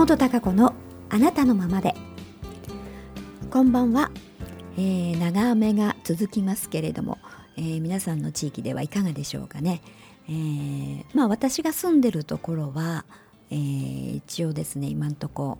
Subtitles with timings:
[0.00, 0.74] 本孝子の
[1.10, 1.94] あなたのままで。
[3.50, 4.10] こんばんは、
[4.78, 7.18] えー、長雨が続きますけれども、
[7.58, 9.82] えー、皆さんの地域ではいかがでしょうかね、
[10.26, 13.04] えー、まあ私が住んでるところは、
[13.50, 15.58] えー、一応ですね今んとこ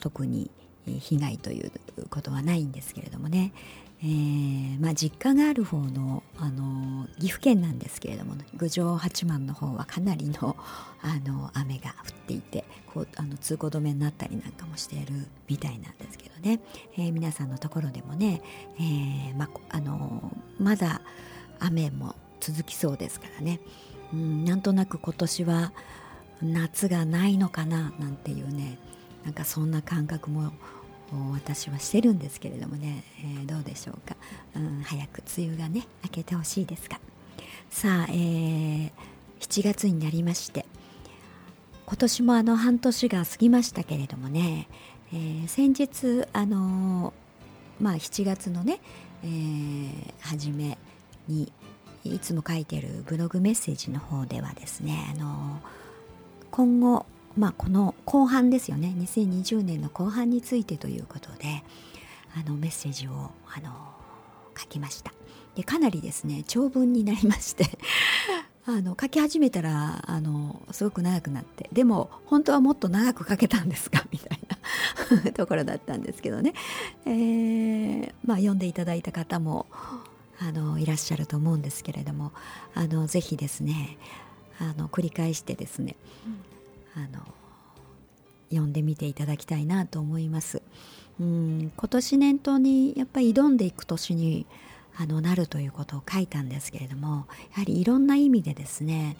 [0.00, 0.50] 特に
[0.86, 1.70] 被害という
[2.10, 3.52] ことはないんですけれどもね、
[4.02, 10.56] えーまあ、実家がある方のあの岐阜県なんですけれども、郡上八幡の方はかなりの
[11.00, 16.60] あの雨が降っていてこうあの通行止めになったりなんかもしているみたいなんですけどね、
[16.96, 18.42] えー、皆さんのところでもね、
[18.78, 21.00] えーまあのまだ
[21.58, 23.60] 雨も続きそうですからね、
[24.12, 25.72] うん、なんとなく今年は
[26.42, 28.78] 夏がないのかななんていうね
[29.24, 30.52] なんかそんな感覚も
[31.32, 34.16] 私はしてるんですけれどもね、えー、どうでしょうか、
[34.56, 36.98] うん、早く梅雨がね明けてほしいですが
[37.70, 38.90] さあ、えー、
[39.40, 40.66] 7月になりまして。
[41.86, 44.66] 今年もあの半年が過ぎましたけれどもね、
[45.12, 47.12] えー、先日あの
[47.80, 48.80] まあ7月のね、
[49.22, 50.76] えー、初め
[51.28, 51.52] に
[52.02, 55.60] いつも書いてるブログメッセージの方ではですねあの
[56.50, 58.94] 今後まあ、この後半ですよね。
[58.96, 61.62] 2020年の後半についてということで
[62.34, 63.70] あのメッセージをあの
[64.56, 65.12] 書きました。
[65.54, 67.64] でかなりですね長文になりまして
[68.66, 74.06] あの書き始めたらあのすごく長くなってでも本当はもっと長く書けたんですか？
[74.12, 74.40] みたい
[75.24, 76.52] な ところだったんですけどね、
[77.06, 79.66] えー、まあ、読んでいただいた方も
[80.38, 82.32] あのいらっしゃると思うんですけれども
[82.74, 83.96] あのぜひですね
[84.58, 85.96] あの繰り返してですね、
[86.96, 87.22] あの
[88.50, 90.62] 読んでみていただきたいなと思います。
[91.20, 94.46] うん今年念頭にやっぱり挑んでいく年に
[94.98, 99.16] あのなるということを書いたんですけれどもやはりいろんな意味でですね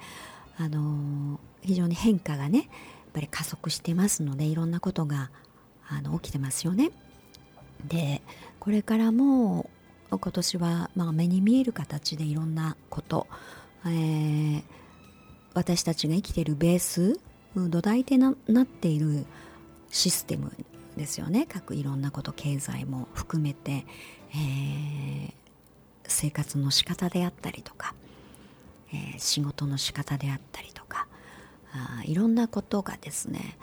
[0.58, 2.68] あの非常に変化がねやっ
[3.14, 5.30] ぱり加速してますのでいろんなことが
[5.88, 6.90] あの起きてますよね。
[7.86, 8.22] で
[8.58, 9.70] これからも
[10.10, 13.26] 今年は、まあ、目に見える形でいろんなこと、
[13.84, 14.62] えー、
[15.54, 17.20] 私たちが生きてるベース
[17.68, 19.26] 土台でななっている
[19.90, 20.52] システム
[20.96, 21.46] ですよね。
[21.48, 23.86] 各いろんなこと経済も含めて、
[24.30, 25.32] えー、
[26.06, 27.94] 生活の仕方であったりとか、
[28.92, 31.06] えー、仕事の仕方であったりとか。
[31.76, 33.58] あいろんなことがですね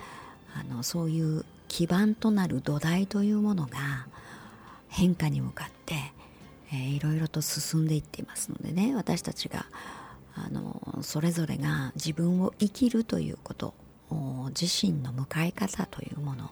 [0.55, 4.07] あのそういう基盤となる土台というものが
[4.87, 5.95] 変化に向かって、
[6.71, 8.95] えー、いろいろと進んでいっていますのでね。
[8.95, 9.65] 私たちが
[10.35, 13.73] あのそれぞれが自分を生きるということ
[14.49, 16.51] 自身の迎え方というもの。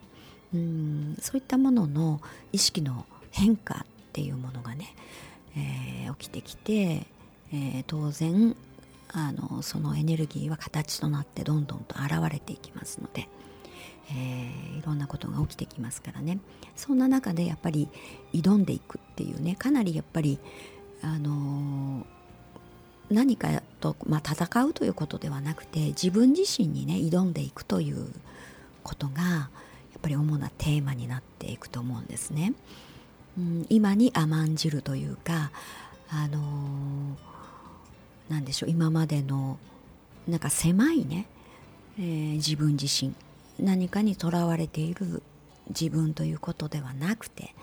[0.54, 2.20] うんそういったものの
[2.52, 4.94] 意識の変化っていうものがね、
[5.56, 7.08] えー、起きてきて、
[7.54, 8.56] えー、当然
[9.14, 13.30] あのそのエネルギーは形となってどんどんと現れていきますので、
[14.10, 16.40] えー、いろんなことが起きてきますからね。
[16.76, 17.88] そんな中でやっぱり
[18.34, 20.40] 挑んでいくっていうねかなりやっぱり
[21.02, 22.06] あの
[23.10, 28.08] 何かと、まあ、戦うということではなくて自分自身にね挑んでいくという
[28.84, 29.50] ことがや
[29.97, 32.53] っぱり主なテーマになっていくと思うんですね。
[33.38, 35.52] うん、今に甘んじるというか
[36.09, 39.58] あのー、なんでしょう今までの
[40.28, 41.28] なんか狭いね、
[41.98, 43.13] えー、自分自身
[43.59, 45.24] 何かにとらわれている
[45.69, 47.56] 自分ということではなくて、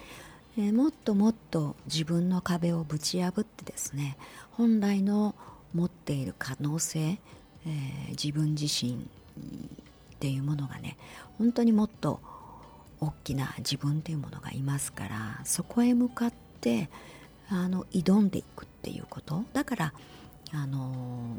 [0.57, 4.17] えー、もっともっと自分の壁をぶち破ってですね
[4.53, 5.35] 本来の
[5.75, 10.97] 持っている可能性、えー、自分自身っていうものがね
[11.39, 12.21] 本当にもっと
[13.01, 16.91] 大きな自分というものがいますからそこへ向かって
[17.49, 19.45] あの挑んでいくっていうこと。
[19.53, 19.93] だから
[20.53, 21.39] あの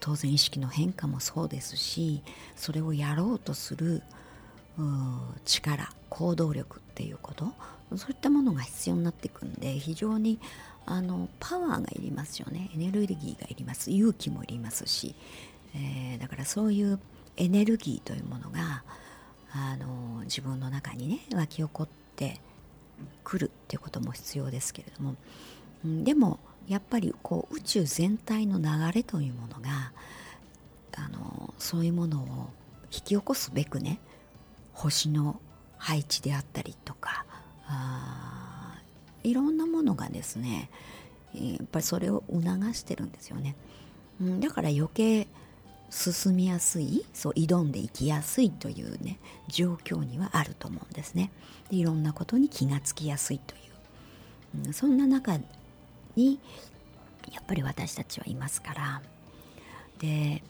[0.00, 2.22] 当然意識の変化もそうですし
[2.54, 4.02] それをやろうとする
[5.44, 7.52] 力行動力っていうこと。
[7.96, 10.38] そういったものが必要になっていくんで非常に
[10.90, 12.70] あのパワーがいりますよね。
[12.74, 13.90] エネルギーがいります。
[13.90, 15.14] 勇気もいりますし、
[15.74, 16.98] えー、だからそういう
[17.36, 18.82] エネルギーというものが
[19.52, 22.40] あの自分の中にね湧き起こって
[23.22, 25.14] くるっていうことも必要ですけれども、
[25.84, 29.92] うん、でもやっぱりこう宇宙全体の流れというものが
[30.96, 32.50] あのそういうものを
[32.84, 34.00] 引き起こすべくね
[34.72, 35.40] 星の
[35.76, 37.24] 配置であったりとか
[37.66, 38.17] あ
[39.28, 40.70] いろんなものがですね
[41.34, 42.42] やっぱりそれを促
[42.74, 43.54] してるんですよね、
[44.20, 45.28] うん、だから余計
[45.90, 51.30] 進みやすいそう挑んでいきやすいというね状況にはあると思うんですね。
[51.70, 53.58] でいろんなことに気がつきやすいとい
[54.64, 55.38] う、うん、そんな中
[56.14, 56.38] に
[57.32, 59.02] やっぱり私たちはいますから。
[59.98, 60.42] で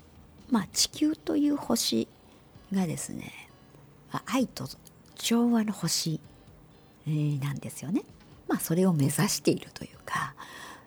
[0.50, 2.08] まあ地球という星
[2.72, 3.48] がですね
[4.26, 4.68] 愛と
[5.14, 6.20] 調和の星、
[7.06, 8.02] えー、なんですよね。
[8.48, 10.34] まあそれを目指しているというか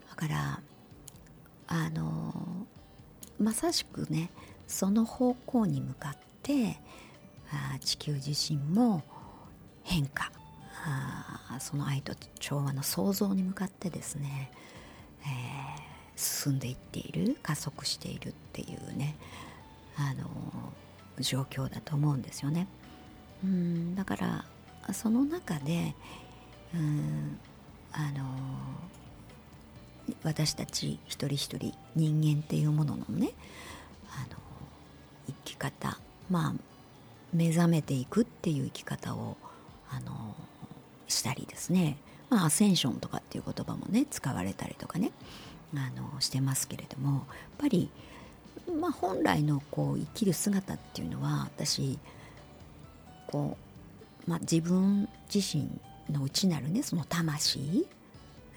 [0.10, 0.60] だから
[1.68, 2.34] あの
[3.40, 4.30] まさしくね
[4.68, 6.80] その方向に向かって
[7.52, 9.04] あ地球自身も
[9.84, 10.32] 変化
[10.84, 14.52] あその愛と調和の創造に向かってですね、
[15.22, 19.16] えー、進んでいっている加速しているっていうね
[19.98, 20.30] あの
[21.20, 22.68] 状況だと思うんですよね。
[23.44, 24.46] うんだから
[24.94, 25.96] その中で
[26.74, 27.40] うん
[27.94, 28.26] あの
[30.24, 33.32] 私たち一人一人人間っていうもののね
[34.10, 34.38] あの
[35.28, 36.00] 生き方
[36.30, 36.54] まあ
[37.34, 39.38] 目覚めていくっていう生き方を
[39.90, 40.36] あの
[41.08, 41.98] したりですね、
[42.30, 45.12] まあ、アセンションとかっていう言葉もね使われたりとかね
[45.76, 47.22] あのしてますけれどもやっ
[47.58, 47.90] ぱり、
[48.80, 51.98] まあ、本来のこう生きる姿っていうのは私
[53.28, 53.58] こ
[54.28, 55.70] う、まあ、自分自身
[56.10, 57.88] の内なるねその魂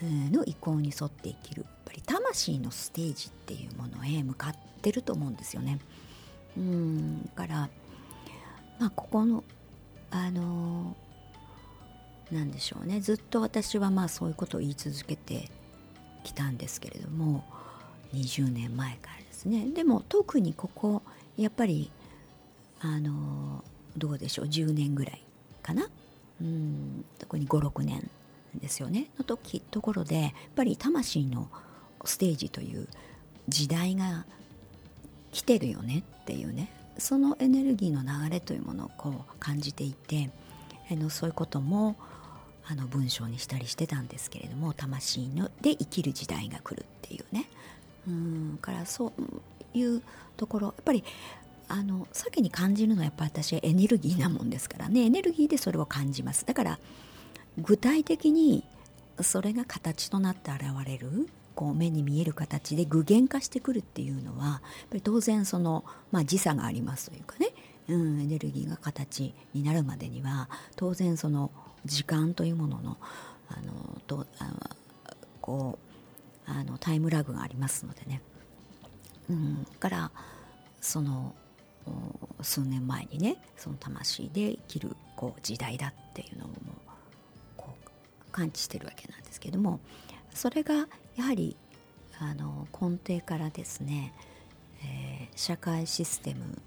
[0.02, 1.62] の意向に沿って生きる。
[1.62, 5.78] やっぱり魂のステージっていうものへ向かってると思うんですよね。
[6.56, 7.68] うんから、
[8.78, 9.44] まあ、ここの
[10.10, 10.96] あの
[12.30, 13.00] なんでしょうね。
[13.00, 15.50] ずっと私はまあそういうことを言い続けて
[16.22, 17.44] きたんですけれども
[18.14, 19.70] 20年前からですね。
[19.70, 21.02] でも特にここ
[21.36, 21.90] やっぱり
[22.80, 23.64] あの
[23.96, 24.46] どうでしょう。
[24.46, 25.22] 10年ぐらい
[25.62, 25.88] かな。
[27.18, 28.10] 特に56年
[28.54, 29.08] ですよね。
[29.18, 31.48] の時ところでやっぱり魂の
[32.04, 32.88] ステージという
[33.48, 34.26] 時代が
[35.32, 36.70] 来てるよねっていうね。
[36.98, 40.30] そのエネルギーの流れというものをこう感じていて
[40.90, 41.96] あのそういうことも
[42.66, 47.48] あの文章にしたりしてたんですけれども魂ので生きる時代が来るっていうね。
[48.06, 50.02] うんからそういう
[50.36, 51.04] ところやっぱり
[51.68, 55.02] あの先に感じるのはやっぱ私はエネルギーなもんですからね。
[55.02, 56.44] エネルギーでそれを感じます。
[56.46, 56.78] だから
[57.58, 58.64] 具体的に
[59.20, 67.50] それが形となって現れるこう目に見える形で具現化してくるっていうのはやっぱり当然その、まあ、時差がありますというかね、
[67.88, 71.50] うん、エネルギーが形になるまでには当然その
[71.84, 72.96] 時間というものの
[73.48, 74.50] あのとあ
[75.40, 75.78] こ
[76.48, 78.20] うあのタイムラグがありますのでね、
[79.30, 80.10] うん、から
[80.80, 81.34] その
[82.42, 86.48] 数年前にねその魂で生きるこう時代だっていうのを
[87.56, 87.74] こ
[88.28, 89.80] う感知してるわけなんですけども
[90.34, 90.74] それが
[91.16, 91.56] やはり
[92.18, 94.12] あの根底からですね、
[94.82, 96.58] えー、社会システム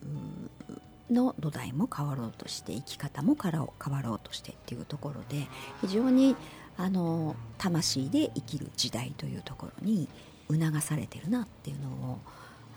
[1.12, 5.48] の土台も変わろうとして生き方も変わろうとしてっていうところで
[5.82, 6.36] 非常に
[6.78, 10.08] あの魂で生きる時代というところに
[10.50, 12.20] 促されてるなっていうのを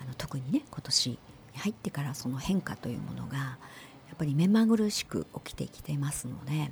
[0.01, 1.19] あの特にね今年
[1.61, 6.71] 入ってからその変化というものがやっぱり目まぐるしく起きてきてますので、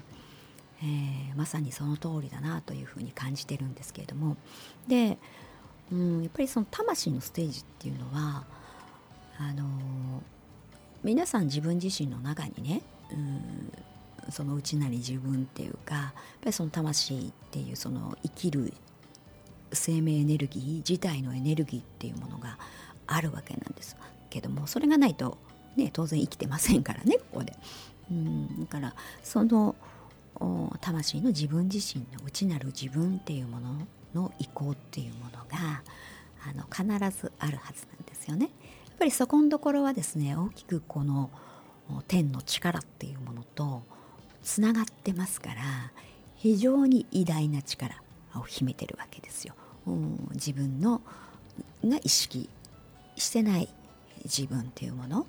[0.82, 4.36] えー、まさにその通りだなというふうに感じてるんですけれども。
[4.86, 5.18] で、
[5.92, 8.44] うん、やっぱりその魂のステージっていうのは
[9.38, 9.64] あの
[11.02, 12.82] 皆さん自分自身の中にね、
[13.12, 13.72] うん、
[14.30, 18.72] その内なり自分っていうかやっぱりその魂っていうその生きる
[19.72, 22.58] 生命エネルギー自体のエネルギーっていうものが
[23.06, 23.96] あるわけなんです。
[24.30, 25.38] けどもそれがないと、
[25.76, 27.54] ね、当然生きてませんからねここで。
[28.10, 29.74] うんだからその
[30.80, 35.82] 魂の自分自身の内なる自分っていうものの意向っていうものが
[36.46, 38.46] あの必ずあるはずなんですよね。
[38.86, 41.30] やっぱりそこのところはですね大きくこの
[42.06, 43.82] 天の力っていうものと
[44.42, 45.92] つながってますから
[46.36, 48.02] 非常に偉大な力
[48.34, 49.54] を秘めてるわけですよ。
[50.32, 51.00] 自分の
[51.84, 52.48] が意識
[53.16, 53.68] してない
[54.24, 55.26] 自分っていうもの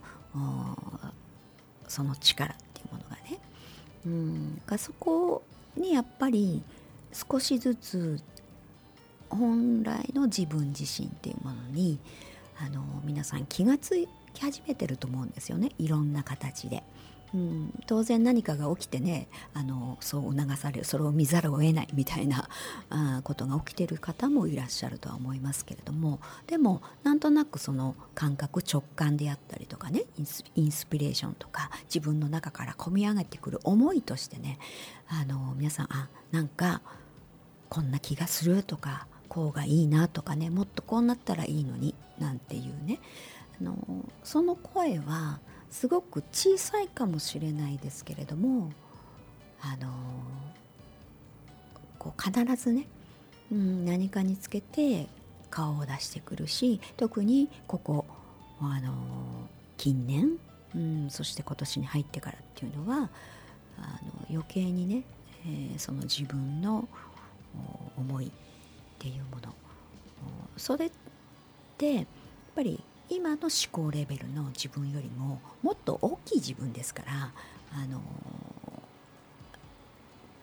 [1.88, 3.40] その力っていうものがね
[4.06, 5.44] うんがそこ
[5.76, 6.62] にやっぱり
[7.12, 8.20] 少しずつ
[9.30, 12.00] 本来の自分自身っていうものに
[12.60, 13.96] あの皆さん気がつ
[14.34, 16.84] き始めてると思うんですよねいろんな形で。
[17.34, 22.50] うん、当然何かが起きてねあのそう促されるそれを見ざるを得ないみたいな
[22.90, 30.04] あことが起きてる方もいらっしゃるとは思いますけれどもでもなんとなくその感覚直感であったりとかね
[30.56, 34.58] インスピレーションとか自分の中から込み上げてくる思いとしてね
[35.08, 36.82] あの皆さんあなんか
[37.70, 43.00] こんな気がするとかこうがいいなとかねもっとこうなったらいいのになんていうね
[43.62, 43.76] あの
[44.24, 48.72] その声はすごく小さいかもしれないですけれども
[49.62, 49.92] あの
[51.98, 52.88] こう必ずね、
[53.52, 55.08] うん、何かにつけて
[55.50, 58.06] 顔を出してくるし特にここ
[58.62, 58.94] あの
[59.78, 60.40] 近年
[60.76, 63.10] うん、そして今年に入ってからっていうのは
[63.78, 65.04] あの余計にね、
[65.46, 66.88] えー、その自分の
[67.98, 68.32] 思いっ
[69.00, 69.54] ていうもの。
[70.58, 70.92] それっ
[71.78, 72.06] てやっ
[72.54, 77.32] ぱり今の思考レベルの自分よりももっと大きい自分ですから
[77.74, 78.02] あの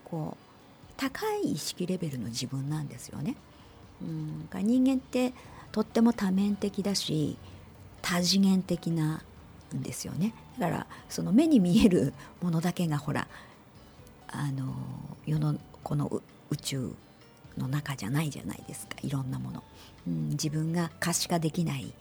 [0.03, 0.47] こう
[0.97, 3.35] 高い意識レベルの自分なんですよね。
[4.01, 5.33] うん、人間って
[5.71, 7.37] とっても多面的だし
[8.01, 9.21] 多次元的な
[9.73, 10.33] んですよね。
[10.57, 13.27] だからその目に見えるものだけがほら
[14.27, 14.73] あの
[15.25, 16.95] 世のこの宇宙
[17.57, 18.95] の中じゃないじゃないですか。
[19.01, 19.63] いろんなもの、
[20.07, 21.93] うん、自分が可視化できない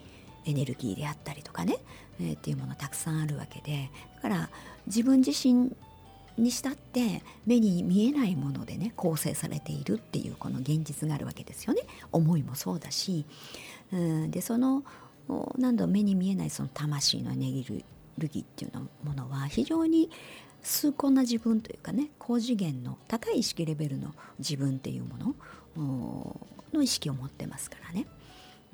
[0.46, 1.78] エネルギーであったりとかね、
[2.20, 4.50] えー、っていうものたくさんあるわけでだから
[4.86, 5.72] 自分自身
[6.38, 13.24] にしたって目に見えないものでね構成されているっていうこの現実があるわけですよね思いもそうだし、
[13.92, 14.84] うん、でその
[15.58, 20.10] 何度目に見えないその魂のエネルギーっていうのものは非常に
[20.62, 26.36] 崇高な自分というかね高次元の高い意識レベルの自分っていうもの
[26.72, 28.06] の意識を持ってますからね。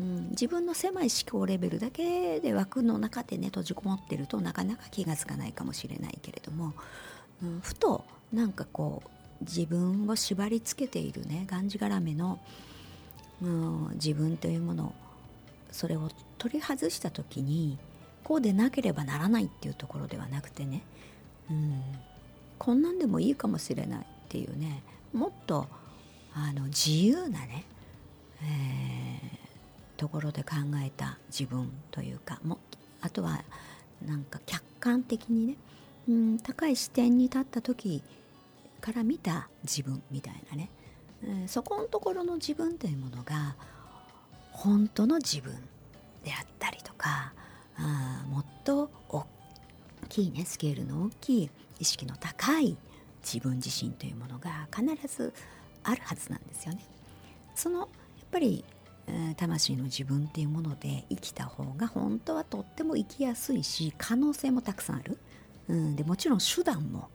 [0.01, 6.75] うん、自分の狭い思考レベルだけで枠の中でね閉じこもってるとなかなか気が付かないかもしれないけれども、
[7.43, 12.41] うん、ふとなんかこう自分を縛りつけているねがんじがらめの、
[13.43, 14.95] うん、自分というもの
[15.71, 17.79] それを取り外した時に
[18.25, 20.83] こうでなければならないっていうところではなくてね、
[21.51, 21.83] うん、
[22.59, 24.83] こんなんでもいいかもしれないっていうね
[25.13, 25.67] もっと
[26.35, 27.65] あの自由なね、
[28.43, 29.51] えー、
[30.02, 32.59] ところで考えた自分というかも
[33.02, 33.44] あとは
[34.04, 35.56] なんか客観的にね、
[36.09, 38.02] うん、高い視点に立った時
[38.80, 40.71] から見た自分みたいなね、
[41.23, 43.54] えー、そこのところの自分というものが
[44.50, 45.52] 本当の自分
[46.25, 47.32] であったりとか
[47.76, 49.25] あもっと大
[50.09, 52.76] きいねスケールの大きい意識の高い
[53.23, 55.32] 自分自身というものが必ず
[55.85, 56.85] あるはずなんですよね。
[57.54, 57.88] そのやっ
[58.32, 58.64] ぱり、
[59.37, 65.18] 魂の自分っていうもので生きた方が本当はとっても生きやすいし可能性もたくさんある。
[65.68, 67.09] うん、でもちろん手段も、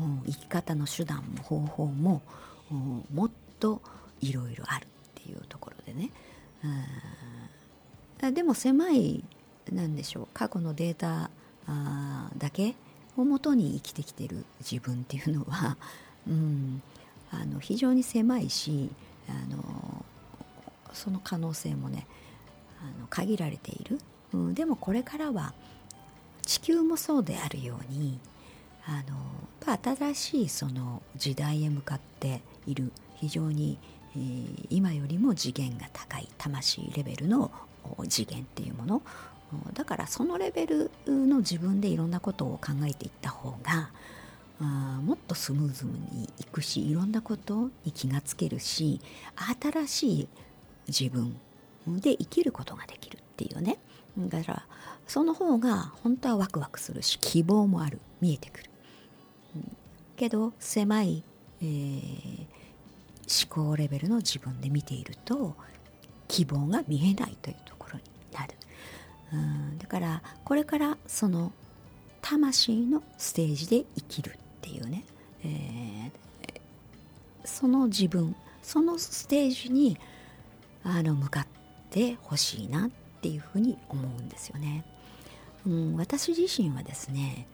[0.00, 2.22] うん、生き方の手段も方法も、
[2.70, 3.80] うん、もっと
[4.20, 6.10] いろいろあるっていうところでね、
[8.20, 9.24] うん、でも狭い
[9.72, 11.30] なんでしょう過去のデータ
[11.66, 12.74] あだけ
[13.16, 15.76] をもとに生きてきてる自分っていうのは、
[16.26, 16.82] うん、
[17.30, 18.90] あの非常に狭いし
[19.28, 20.04] あの
[20.92, 22.06] その可能性もね
[22.80, 23.98] あの限られている、
[24.32, 25.54] うん、でもこれからは
[26.42, 28.18] 地球もそうであるように
[28.86, 32.92] あの新しいその時代へ向かっている。
[33.20, 33.78] 非常に、
[34.14, 37.50] えー、今よりも次元が高い魂レベルの
[38.08, 39.02] 次元っていうもの。
[39.72, 43.90] だからそのレベルの自分でいろんなことを考えていった方が
[44.60, 49.00] あもっとスムーズにいくしいろんなことに気がつけるし
[49.58, 50.28] 新しい
[50.88, 51.36] 自分
[51.86, 53.78] で生きることができるっていうね。
[54.18, 54.66] だから
[55.06, 58.70] その方が本当はワクワクするし希望もある見えてくる、
[60.16, 61.22] けど狭い、
[61.62, 62.46] えー、
[63.46, 65.54] 思考レベルの自分で見ていると
[66.26, 68.02] 希望が見えないというところに
[68.32, 68.54] なる、
[69.32, 71.52] うん、だからこれからその
[72.20, 75.04] 魂のステージで生きるっていうね、
[75.44, 76.60] えー、
[77.44, 79.96] その自分そのステージに
[80.84, 81.46] あの向かっ
[81.90, 84.84] てほしいなっていうふうに思うんですよね。
[85.66, 87.46] うん、私自身はですね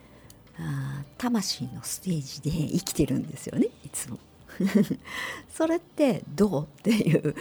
[0.58, 4.18] あ魂のステージで生きてるんですよねいつも。
[5.52, 7.34] それってどうっていう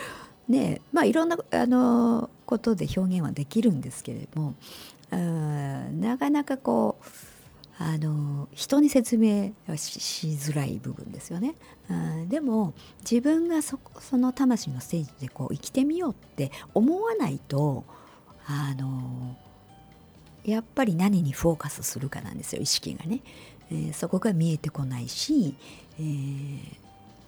[0.47, 4.55] ねまあいろんなあのことで表現はできるんですけれども
[5.11, 7.05] なかなかこう
[7.79, 11.55] あの人に説明はしづらい部分ですよね。
[12.27, 17.83] でも自分がそその魂のステージでこう生きてみようって思わないと
[18.45, 19.35] あの
[20.45, 23.21] やっぱり何にフォーカスするかなんですよ意識がね、
[23.71, 25.55] えー、そこが見えてこないし、
[25.99, 26.75] えー、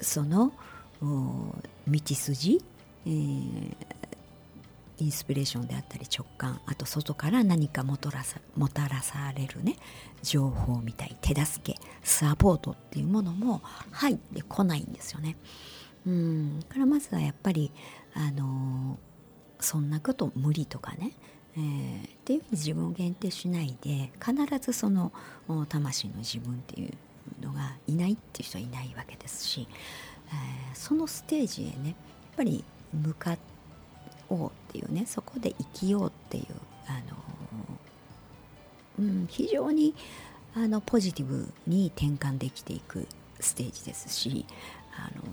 [0.01, 0.53] その
[1.01, 2.61] 道筋、
[3.05, 3.75] えー、
[4.97, 9.75] インスピレーションであったり直感あと外から何かもたらさもたらされるね
[10.21, 13.61] 情報みたい手助けサポートっていうものも
[13.91, 15.35] 入ってこないんですよね。
[16.05, 17.71] うんからまずはやっぱり
[18.13, 18.97] あの
[19.59, 21.13] そんなこと無理とかね、
[21.57, 25.11] えー、っていうふうに自分を限定しないで必ずその
[25.67, 26.93] 魂の自分っていう
[27.43, 29.67] のがいないっていう人はいないわけですし、
[30.27, 31.95] えー、そのステージへねやっ
[32.37, 33.55] ぱり向かって
[34.29, 36.45] おうっていうねそこで生きようっていう、
[36.87, 37.15] あの
[38.99, 39.93] うん、非常に
[40.53, 43.07] あのポジティブに転換できていく
[43.39, 44.45] ステージですし
[44.93, 45.23] あの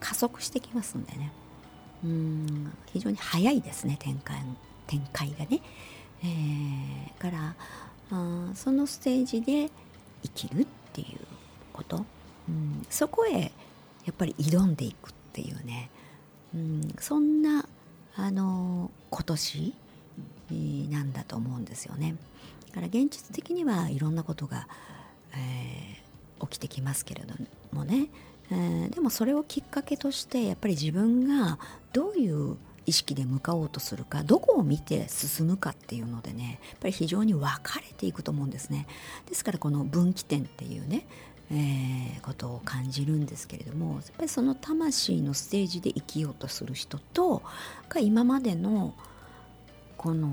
[0.00, 1.32] 加速してきますんでね。
[2.04, 4.36] うん非常に早いですね展開
[4.86, 5.62] 展開がね、
[6.22, 7.54] えー、から
[8.10, 9.70] あそのステージで
[10.22, 11.20] 生きるっていう
[11.72, 12.04] こと、
[12.48, 13.48] うん、そこへや
[14.10, 15.90] っぱり挑んでいくっていうね、
[16.54, 17.66] うん、そんな
[18.16, 19.74] あの今年
[20.90, 22.16] なんだと思うんですよね。
[22.68, 24.68] だから現実的にはいろんなことが、
[25.34, 27.34] えー、起きてきますけれど
[27.72, 28.08] もね、
[28.50, 31.58] えー、でもそれをきっかけとしてやっぱり自分が
[31.92, 32.56] どういう
[32.86, 38.86] 意識で向かおうとするかどこを見て進むかっていうのでねやっぱり非常に分かれていくと思うんですね
[39.28, 41.06] ですからこの分岐点っていうね、
[41.50, 47.42] えー、ことを感じるんですけれどもやっぱりその魂のステージで生きようとする人と
[47.88, 48.94] が今までの
[49.96, 50.28] この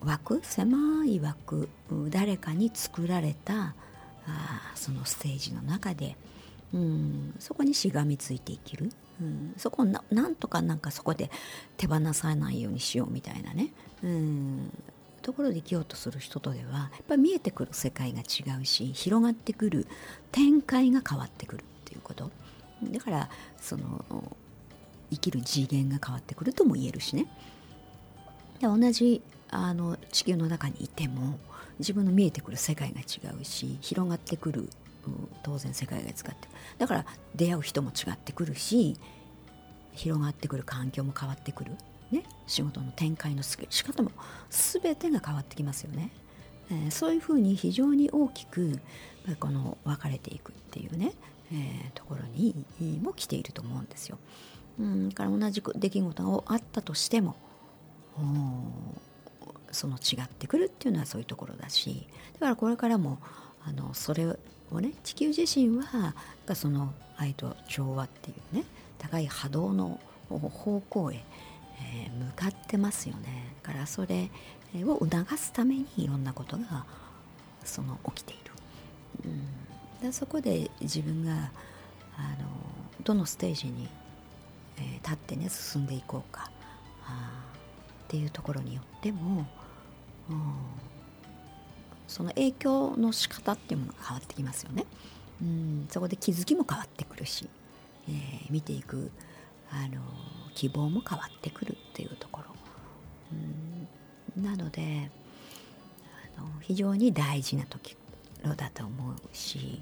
[0.00, 1.68] 枠狭い枠
[2.08, 3.74] 誰かに作られた
[4.26, 6.16] あそのステージの中で、
[6.72, 8.90] うん、そこにしがみついて生きる、
[9.20, 11.30] うん、そこをなんとかなんかそこで
[11.76, 14.70] 手放さないようにしようみたいなね、うん、
[15.24, 19.86] ところで生きようとする人とではやっぱり見えてくる世界が違うし広がってくる
[20.30, 22.30] 展開が変わってくるっていうこと。
[22.82, 24.04] だからその
[25.10, 27.26] 生きる次元が変わってくるとも言えるしね。
[28.60, 31.38] で同じあの地球の中にいても
[31.78, 34.68] 自分の見えてくる世界が違うし広がってくる
[35.42, 38.96] 当然世界が使ってだから出会う人も違ってくるし
[39.92, 41.72] 広がってくる環境も変わってくる、
[42.46, 44.10] 仕事の展開の仕方も
[44.50, 46.10] 全てが変わってきますよね、
[46.70, 48.78] えー、そういうふうに非常に大きく
[49.40, 51.12] この分かれていくっていうね、
[51.52, 52.54] えー、ところに
[53.02, 54.18] も来ていると思うんですよ。
[54.78, 57.36] うん、から同じ出来事があったとしても
[59.70, 63.18] その違ってくるっていうのはそういうところだしだからこれからも
[63.64, 66.14] あのそれをね地球自身は
[66.54, 68.64] その愛と調和っていうね
[68.98, 71.24] 高い波動の方向へ、
[71.80, 73.54] えー、向かってますよね。
[73.62, 74.30] だからそれ
[74.82, 76.84] を促すためにいろんなことが
[77.64, 78.52] その起きている、
[79.24, 81.36] うん、でそこで自分があ
[82.42, 82.48] の
[83.02, 83.88] どのステージに、
[84.78, 86.50] えー、立ってね進んでいこうか
[87.06, 87.44] あ
[88.04, 89.46] っていうところによっても、
[90.28, 90.54] うん、
[92.06, 94.84] その影響の仕方っていうものが変わってきますよね。
[95.42, 97.48] うん、そこで気づきも変わってくるし、
[98.08, 99.10] えー、見ていく
[99.70, 100.00] あの
[100.54, 102.46] 希望も変わってくるっていうところ、
[104.36, 105.10] うん、なので
[106.36, 107.96] あの非常に大事な時
[108.56, 109.80] だと思うし、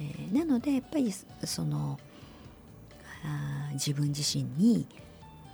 [0.00, 1.12] えー、なのでやっぱり
[1.44, 1.98] その
[3.24, 4.86] あ自分自身に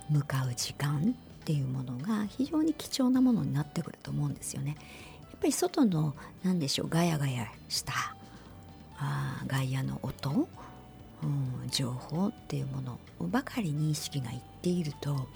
[0.09, 4.75] 向かう時間っていうものが非常に貴重なものになってくると思うんですよね。
[5.21, 6.13] やっぱり外の
[6.43, 7.93] 何でしょうガヤガヤした
[8.97, 10.47] あ外野の音、
[11.23, 15.27] うん、情報っていうものばかりに意識がいっていると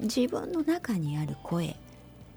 [0.00, 1.76] 自分の中にある声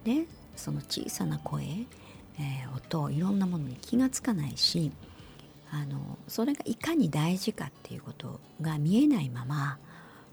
[0.06, 4.92] ねその小さな声、えー、音いろんなものに気がつかないし
[5.72, 9.78] あのそれがいかに大事かっていうことが見えないまま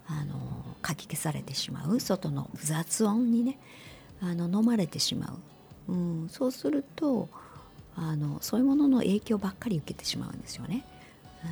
[0.08, 0.34] あの
[0.82, 3.58] かき消されてしまう外の雑音にね
[4.20, 5.38] あの飲まれてしま
[5.88, 7.28] う、うん、そうすると
[7.96, 10.84] あのそういうものの影響ばっかり受けてしまうんですよね。
[11.44, 11.50] うん、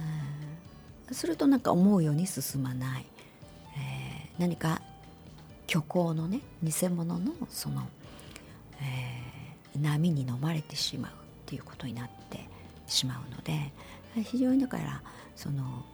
[1.13, 3.07] するとなんか思うように進まない、
[3.77, 4.81] えー、何か
[5.69, 7.83] 虚構のね偽物のその、
[8.81, 11.15] えー、波に飲まれてしまうっ
[11.47, 12.49] ていうことになって
[12.87, 13.73] しまうので
[14.23, 15.03] 非常にだから
[15.37, 15.85] その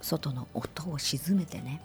[0.00, 1.82] 外の音を沈めてね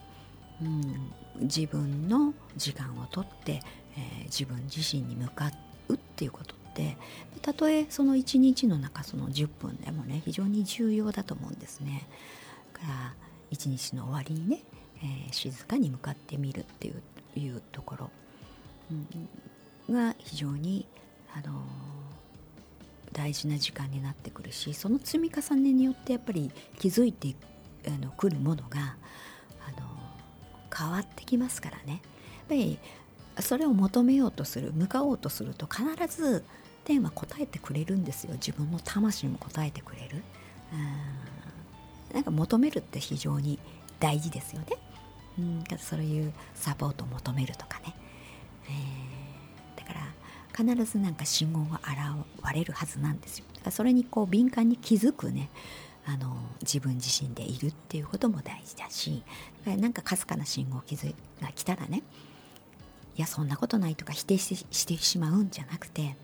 [0.62, 3.62] うん、自分の時間をとって、
[3.98, 5.52] えー、自分自身に向か
[5.90, 6.98] うっていうことって
[7.42, 12.08] たとえその一日の中その10分でもね非常に重要だと思うんですね。
[12.82, 13.14] だから
[13.50, 14.64] 一日の終わりにね、
[14.98, 17.02] えー、静かに向かってみるっていう
[17.36, 18.10] いうところ、
[19.88, 20.86] うん、が非常に、
[21.34, 21.64] あのー、
[23.14, 27.36] 大事な時間になってくるしその積み重ねによってやっぱり気づいて
[27.88, 28.98] あのくるものが
[29.66, 29.88] あの
[30.76, 31.94] 変わってきますからね。
[31.94, 32.02] やっ
[32.50, 32.80] ぱり
[33.40, 36.44] それを求めようとする向かおうとすると必ず
[36.84, 38.34] 天は答えてくれるんですよ。
[38.34, 40.24] 自分の魂も答えてくれる。
[40.74, 41.31] うん。
[42.14, 43.60] なんか求めるって非常に
[44.00, 44.68] 大事ですよね。
[45.40, 47.96] うんそういうサポートを求めるとかね、
[48.68, 53.46] えー、だから必ずなんか信号が現れるはずなんですよ。
[53.54, 55.50] だからそれにこう敏感に気づくね。
[56.04, 59.24] あの自分自身でいるっていうことも大事だし。
[59.66, 62.02] なんかかすかな信号気づが来たらね。
[63.16, 66.16] いやそんなことないとか否定してしまうんじゃなくて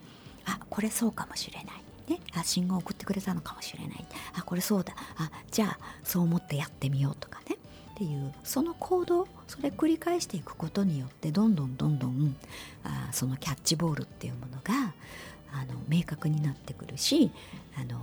[0.46, 1.87] あこれそうかもしれない。
[2.08, 4.06] ね、あ信号を送ってくれたのかもしれない。
[4.34, 4.94] あこれそうだ。
[5.16, 7.56] あじゃあそう思ってやってみようとかね。
[7.56, 12.36] っていうその行動それ繰り返していくことによってどんどんどんどん
[12.84, 14.94] あそのキャッチボールっていうものが
[15.52, 17.32] あの明確になってくるし
[17.76, 18.00] あの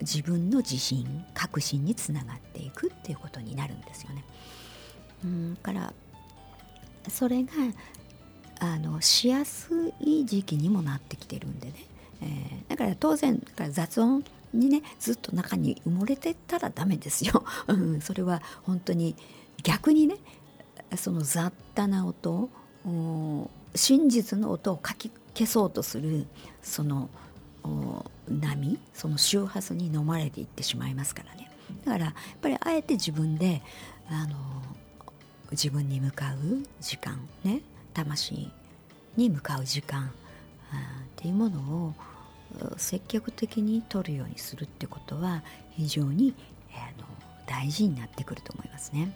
[0.00, 4.24] 自分の自信確信につながっていくっていうことになるんですよね。
[5.24, 5.92] うんから
[7.08, 7.50] それが
[8.60, 11.74] あのしやすい時期にもなってきてるんでね、
[12.22, 19.16] えー、だから当然だから雑音にねずっと中に埋もれてたらダメですよ、 うん、それは本当に
[19.62, 20.16] 逆にね
[20.96, 22.50] その雑多な音
[23.74, 26.26] 真実の音をかき消そうとする
[26.62, 27.08] その
[28.28, 31.50] 波その周波数に飲まれていってしまいますからね。
[31.84, 33.62] だからやっぱりあえて自分で
[34.08, 34.36] あの
[35.52, 36.36] 自分に向かう
[36.80, 37.62] 時間ね
[37.94, 38.50] 魂
[39.16, 40.10] に向かう時間っ
[41.16, 41.94] ていうものを
[42.76, 46.34] 積極的に取るようにするってことは非常に、
[46.70, 47.06] えー、の
[47.46, 49.12] 大事になってくると思いますね。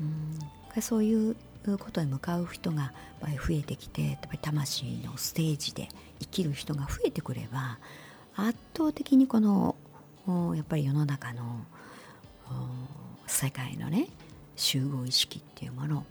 [0.00, 1.36] うんそういう
[1.78, 5.88] ことに向かう人が増えてきてやっぱり魂のステージで
[6.20, 7.78] 生きる人が増えてくれば
[8.36, 9.74] 圧倒的にこの
[10.54, 11.64] やっぱり世の中の
[13.26, 14.08] 世界のね
[14.54, 16.06] 集合意識っていうもの、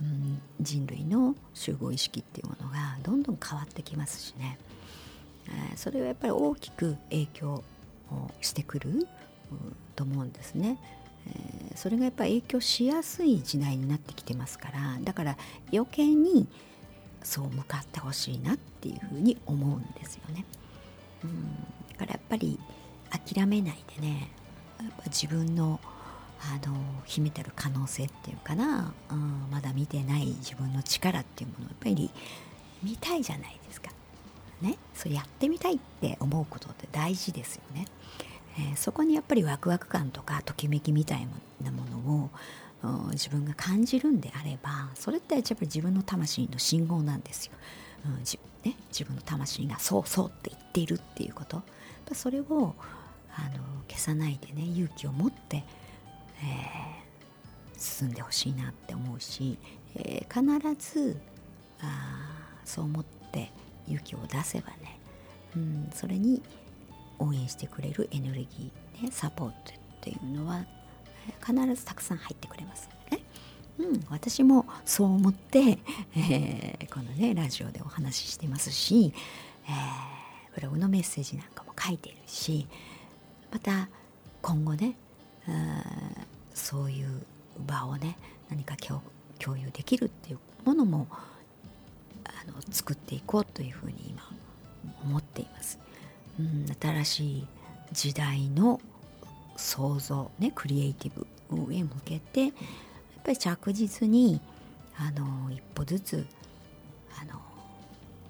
[0.00, 4.58] うん、人類の集合意識っていうものがどんどん変わってきますしね、
[5.76, 7.64] それはやっぱり大きく影響
[8.40, 9.06] してくる
[9.96, 10.78] と思うんですね。
[11.26, 15.36] え、それがやっぱり影響しやすい時代になってきてますからだから
[15.72, 16.48] 余計に
[17.22, 20.44] そう向かってほしいなっていうふうに思うんですよね。
[21.24, 21.54] うん
[21.92, 22.58] だからやっぱり
[23.10, 24.30] 諦めないでね
[24.80, 25.80] やっぱ自分の
[26.40, 26.74] あの
[27.04, 32.10] 秘めてる可能性っていうかな、うん、まだ見てない自分の力っていうものをやっぱり
[32.82, 33.90] 見たいじゃないですか。
[34.62, 37.86] ね、それやってみたいって思うことって大事ですよね。
[38.58, 41.26] えー、そこにやっぱりワクワク感とかときめきみたい
[41.62, 42.30] なものを
[43.12, 47.52] 自分が感じるんであればそれってやっぱり自分の魂の信号なんですよ。
[48.18, 51.62] うんじね、自分の魂がそうそうって言っているっていうこと
[52.14, 52.74] それを
[53.34, 59.58] あの消さないでね勇気を持って、えー、進んでほしいなって思うし、
[59.94, 61.16] えー、必ず
[61.80, 62.28] あ
[62.64, 63.50] そう思って
[63.88, 64.98] 勇気を出せばね、
[65.56, 66.42] うん、それに
[67.18, 69.54] 応援してくれるエネルギー、ね、サポートっ
[70.00, 70.64] ていうのは
[71.44, 72.88] 必ずたくさん入ってくれます。
[73.10, 73.20] ね
[73.78, 75.78] うん、私もそう思って、
[76.16, 79.14] えー、このねラジオでお話ししてますし、
[79.66, 82.66] えー、ブログのメッセージなんかも書いてるし
[83.50, 83.88] また
[84.42, 84.96] 今後ね
[86.54, 87.08] そういう
[87.66, 88.16] 場をね
[88.50, 91.06] 何か共有できるっていうものも
[92.24, 94.30] あの作っていこうというふうに今
[95.04, 95.78] 思っています。
[96.38, 97.46] うん、新しい
[97.92, 98.78] 時代の
[99.56, 101.12] 創造ねクリエイティ
[101.50, 102.52] ブへ向けてやっ
[103.24, 104.38] ぱり着実に
[104.98, 106.26] あの一歩ずつ
[107.20, 107.40] あの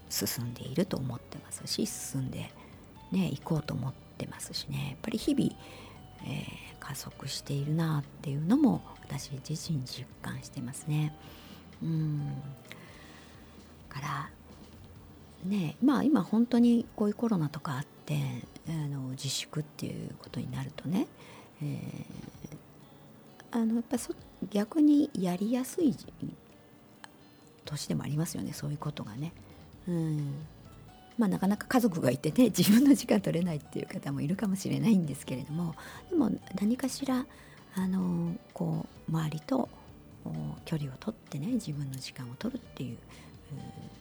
[0.08, 2.52] 進んでいると思ってますし進んで
[3.10, 5.50] ね行こうと思ってますしねやっぱり日々、
[6.26, 11.12] えー、加速しているなっていうのも私自身実感してますね。
[11.82, 12.32] うん
[13.88, 14.30] から
[15.44, 18.16] ねまあ今本当にこういうコロナとかあって
[18.68, 21.06] あの自粛っていうことになるとね、
[21.62, 24.14] えー、あのやっぱそ
[24.50, 25.96] 逆にやりやすい
[27.64, 29.32] 年でもありますよねそういうことがね。
[29.88, 30.34] うん
[31.18, 35.74] まあ、なかなか家族がいてね 自分の時間取れないっていう方もいるかもしれないんですけれども
[36.08, 37.26] でも何かしら
[37.74, 39.68] あのこう周りと
[40.64, 43.02] 距離を取ってね自分の時間を取るっていうこ
[43.52, 43.91] と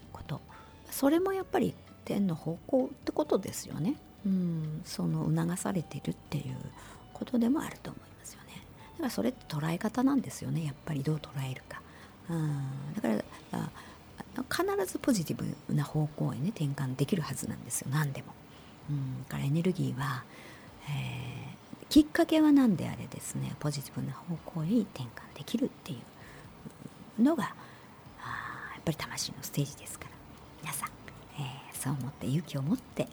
[0.91, 1.73] それもやっぱり
[2.05, 3.95] 天の方向ってことですよね。
[4.25, 6.55] うん、その促されてるっていう
[7.13, 8.61] ことでもあると思いますよね。
[8.93, 10.63] だからそれって捉え方なんですよね。
[10.63, 11.81] やっぱりどう捉えるか。
[12.29, 13.23] うん、だか
[13.57, 17.87] ら必ずポジティブな方向へね転換できるはずなんですよ。
[17.91, 18.33] 何でも。
[18.89, 20.23] うん、だからエネルギーは、
[20.89, 25.97] えー、きっかけは何であれですねポジティブな方向へ転換できるってい
[27.19, 27.49] うのがや
[28.79, 30.10] っぱり魂のステージですから
[30.61, 30.89] 皆さん
[31.39, 33.07] えー、そう思って勇気を持って、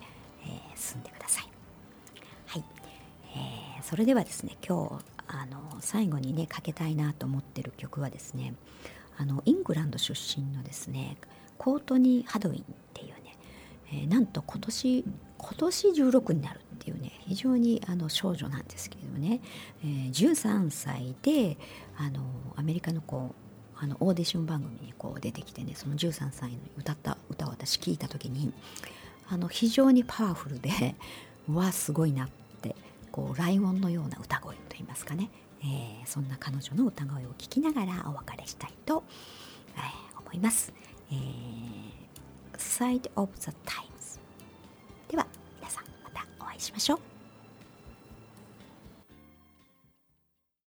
[0.45, 1.49] えー、進んでください。
[2.47, 2.65] はい、
[3.35, 8.55] えー、それではですね今日あの最後にねかけたいなと思ってる曲はですね
[9.17, 11.17] あのイングランド出身のですね
[11.59, 13.37] コートニー・ハドウィンっていうね、
[13.93, 15.05] えー、なんと今年
[15.39, 19.41] 今年16になるっていうね非常にあの少女なんですけれどもね、
[19.83, 21.59] えー、13歳で
[21.97, 22.21] あの
[22.57, 23.49] アメリカのこう
[23.81, 28.53] あのオーディション番組にこう出てきてねその13歳の歌った歌を私聞いた時に
[29.29, 30.97] あの非常にパワフルで
[31.49, 32.29] わすごいなっ
[32.63, 32.75] て
[33.13, 35.31] こうライオンのような歌声といいますかね、
[35.63, 39.05] えー、そんな彼女の歌声を聞きながらお別れしたいと、
[39.77, 40.73] えー、思います。
[41.11, 41.91] えー、
[42.57, 44.21] Side of the Times
[45.09, 45.27] では
[45.59, 47.18] 皆さんまたお会いしましょう。